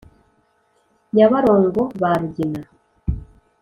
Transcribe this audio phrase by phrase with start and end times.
[1.15, 2.61] nyabarongo ba rugina.